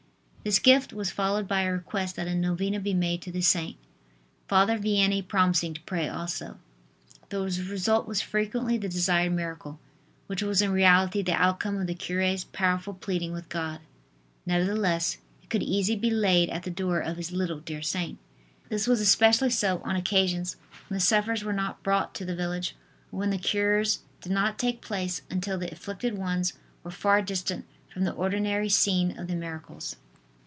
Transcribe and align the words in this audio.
This 0.43 0.57
gift 0.57 0.91
was 0.91 1.11
followed 1.11 1.47
by 1.47 1.61
a 1.61 1.71
request 1.71 2.15
that 2.15 2.25
a 2.27 2.33
novena 2.33 2.79
be 2.79 2.95
made 2.95 3.21
to 3.21 3.31
the 3.31 3.41
saint, 3.43 3.77
Father 4.47 4.75
Vianney 4.79 5.21
promising 5.27 5.75
to 5.75 5.81
pray 5.81 6.09
also. 6.09 6.57
The 7.29 7.41
result 7.41 8.07
was 8.07 8.21
frequently 8.23 8.75
the 8.75 8.89
desired 8.89 9.33
miracle, 9.33 9.79
which 10.25 10.41
was 10.41 10.63
in 10.63 10.71
reality 10.71 11.21
the 11.21 11.35
outcome 11.39 11.77
of 11.79 11.85
the 11.85 11.93
cure's 11.93 12.43
powerful 12.43 12.95
pleading 12.95 13.33
with 13.33 13.49
God. 13.49 13.81
Nevertheless, 14.47 15.19
it 15.43 15.51
could 15.51 15.61
easily 15.61 15.95
be 15.99 16.09
laid 16.09 16.49
at 16.49 16.63
the 16.63 16.71
door 16.71 16.99
of 16.99 17.17
his 17.17 17.27
"dear 17.29 17.37
little 17.37 17.61
saint." 17.83 18.17
This 18.67 18.87
was 18.87 18.99
especially 18.99 19.51
so 19.51 19.79
on 19.85 19.95
occasions 19.95 20.55
when 20.89 20.95
the 20.95 21.01
sufferers 21.05 21.43
were 21.43 21.53
not 21.53 21.83
brought 21.83 22.15
to 22.15 22.25
the 22.25 22.35
village 22.35 22.75
or 23.11 23.19
when 23.19 23.29
the 23.29 23.37
cures 23.37 23.99
did 24.21 24.31
not 24.31 24.57
take 24.57 24.81
place 24.81 25.21
until 25.29 25.59
the 25.59 25.71
afflicted 25.71 26.17
ones 26.17 26.53
were 26.83 26.89
far 26.89 27.21
distant 27.21 27.63
from 27.93 28.05
the 28.05 28.13
ordinary 28.13 28.69
scene 28.69 29.15
of 29.19 29.27
the 29.27 29.35
miracles. 29.35 29.97